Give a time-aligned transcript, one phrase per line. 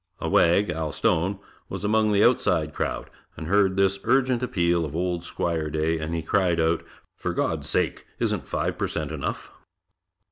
[0.19, 1.37] A wag, Al Stone,
[1.69, 6.15] was among the outside crowd, and heard this urgent appeal of old Squire Day, and
[6.15, 6.83] he cried out:
[7.15, 9.51] "For God's sake, isn't five per cent enough?"